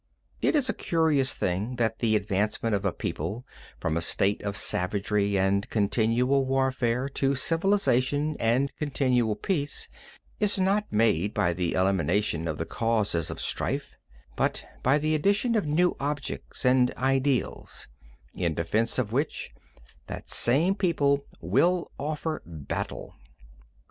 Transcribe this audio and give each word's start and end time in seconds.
It 0.41 0.55
is 0.55 0.67
a 0.67 0.73
curious 0.73 1.31
thing 1.31 1.75
that 1.75 1.99
the 1.99 2.15
advancement 2.15 2.73
of 2.73 2.85
a 2.85 2.91
people 2.91 3.45
from 3.79 3.95
a 3.95 4.01
state 4.01 4.41
of 4.41 4.57
savagery 4.57 5.37
and 5.37 5.69
continual 5.69 6.43
warfare 6.43 7.07
to 7.09 7.35
civilization 7.35 8.35
and 8.39 8.75
continual 8.79 9.35
peace 9.35 9.89
is 10.39 10.59
not 10.59 10.91
made 10.91 11.35
by 11.35 11.53
the 11.53 11.73
elimination 11.73 12.47
of 12.47 12.57
the 12.57 12.65
causes 12.65 13.29
of 13.29 13.39
strife, 13.39 13.95
but 14.35 14.65
by 14.81 14.97
the 14.97 15.13
addition 15.13 15.53
of 15.53 15.67
new 15.67 15.95
objects 15.99 16.65
and 16.65 16.91
ideals, 16.95 17.87
in 18.33 18.55
defense 18.55 18.97
of 18.97 19.11
which 19.11 19.51
that 20.07 20.27
same 20.29 20.73
people 20.73 21.25
will 21.41 21.91
offer 21.99 22.41
battle. 22.47 23.13